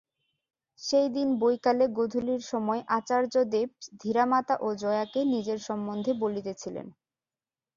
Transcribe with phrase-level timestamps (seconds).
[0.79, 3.67] সেইদিন বৈকালে গোধূলির সময় আচার্যদেব
[4.01, 6.87] ধীরামাতা ও জয়াকে নিজের সম্বন্ধে বলিতেছিলেন।